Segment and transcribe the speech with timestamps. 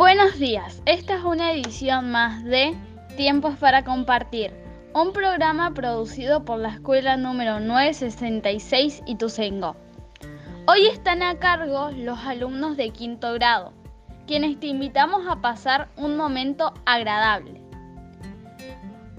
[0.00, 2.74] Buenos días, esta es una edición más de
[3.18, 4.50] Tiempos para Compartir,
[4.94, 9.76] un programa producido por la escuela número 966 Ituzengo.
[10.66, 13.74] Hoy están a cargo los alumnos de quinto grado,
[14.26, 17.60] quienes te invitamos a pasar un momento agradable.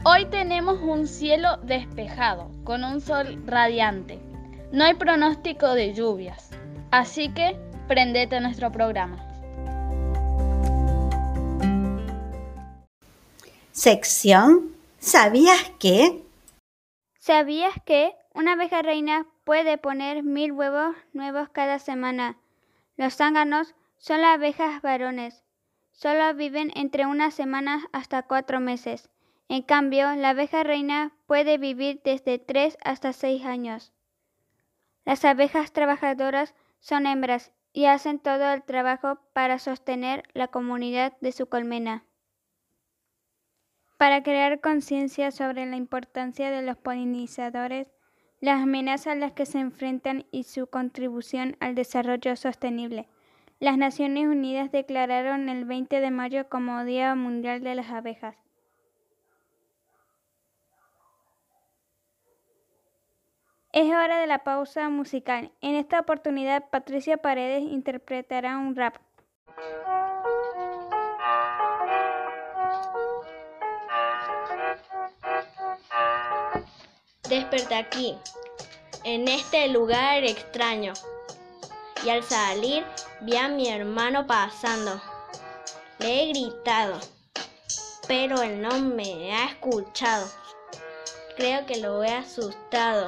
[0.03, 4.20] Hoy tenemos un cielo despejado, con un sol radiante.
[4.71, 6.49] No hay pronóstico de lluvias,
[6.89, 7.55] así que
[7.88, 9.30] prendete a nuestro programa.
[13.84, 16.23] Sección ¿Sabías qué?
[17.17, 22.38] ¿Sabías que una abeja reina puede poner mil huevos nuevos cada semana?
[22.95, 25.44] Los zánganos son las abejas varones.
[25.94, 29.09] Solo viven entre unas semanas hasta cuatro meses.
[29.49, 33.94] En cambio, la abeja reina puede vivir desde tres hasta seis años.
[35.05, 41.31] Las abejas trabajadoras son hembras y hacen todo el trabajo para sostener la comunidad de
[41.31, 42.05] su colmena.
[44.02, 47.88] Para crear conciencia sobre la importancia de los polinizadores,
[48.39, 53.08] las amenazas a las que se enfrentan y su contribución al desarrollo sostenible,
[53.59, 58.35] las Naciones Unidas declararon el 20 de mayo como Día Mundial de las Abejas.
[63.71, 65.52] Es hora de la pausa musical.
[65.61, 68.97] En esta oportunidad, Patricia Paredes interpretará un rap.
[77.31, 78.17] Desperté aquí,
[79.05, 80.91] en este lugar extraño,
[82.03, 82.85] y al salir
[83.21, 85.01] vi a mi hermano pasando.
[85.99, 86.99] Le he gritado,
[88.05, 90.29] pero él no me ha escuchado.
[91.37, 93.07] Creo que lo he asustado.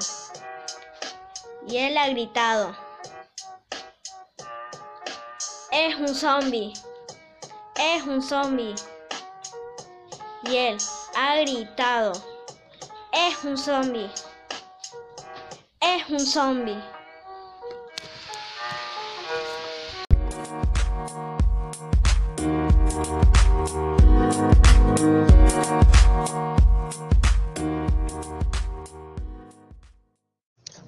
[1.67, 2.73] Y él ha gritado.
[5.69, 6.71] Es un zombie.
[7.75, 8.73] Es un zombie.
[10.44, 10.77] Y él
[11.13, 12.32] ha gritado.
[13.25, 14.09] Es un zombie.
[15.79, 16.78] Es un zombie.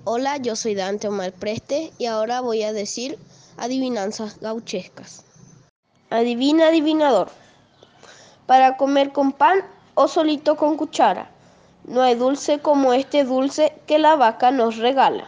[0.04, 3.18] Hola, yo soy Dante Omar Preste y ahora voy a decir
[3.56, 5.24] adivinanzas gauchescas.
[6.10, 7.30] Adivina, adivinador.
[8.46, 9.60] Para comer con pan
[9.94, 11.32] o solito con cuchara.
[11.88, 15.28] No hay dulce como este dulce que la vaca nos regala.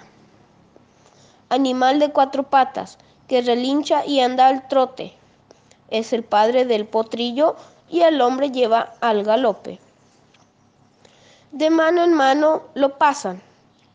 [1.50, 2.98] Animal de cuatro patas
[3.28, 5.14] que relincha y anda al trote.
[5.90, 7.56] Es el padre del potrillo
[7.90, 9.80] y el hombre lleva al galope.
[11.52, 13.42] De mano en mano lo pasan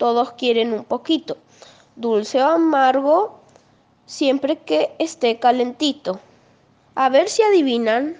[0.02, 1.36] todos quieren un poquito,
[1.94, 3.38] dulce o amargo,
[4.04, 6.18] siempre que esté calentito.
[6.96, 8.16] A ver si adivinan.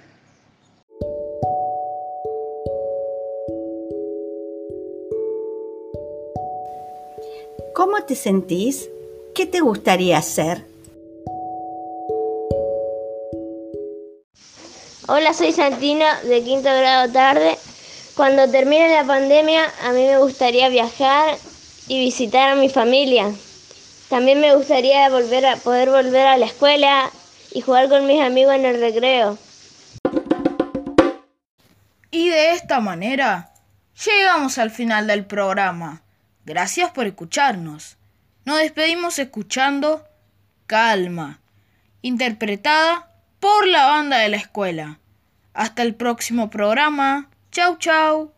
[7.85, 8.89] ¿Cómo te sentís?
[9.35, 10.65] ¿Qué te gustaría hacer?
[15.09, 17.59] Hola, soy Santina de quinto grado tarde.
[18.15, 21.37] Cuando termine la pandemia, a mí me gustaría viajar
[21.89, 23.33] y visitar a mi familia.
[24.09, 27.11] También me gustaría volver a poder volver a la escuela
[27.51, 29.39] y jugar con mis amigos en el recreo.
[32.13, 33.53] Y de esta manera
[34.07, 36.05] llegamos al final del programa.
[36.45, 37.97] Gracias por escucharnos.
[38.45, 40.05] Nos despedimos escuchando
[40.67, 41.41] Calma,
[42.01, 44.99] interpretada por la banda de la escuela.
[45.55, 47.29] Hasta el próximo programa.
[47.51, 48.33] Chau, chau.